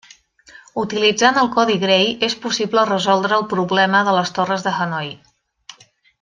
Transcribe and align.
Utilitzant 0.83 1.35
el 1.41 1.49
codi 1.55 1.75
Gray 1.83 2.07
és 2.29 2.37
possible 2.47 2.87
resoldre 2.91 3.39
el 3.41 3.45
problema 3.53 4.01
de 4.09 4.17
les 4.19 4.35
Torres 4.39 4.67
de 4.69 4.75
Hanoi. 4.81 5.13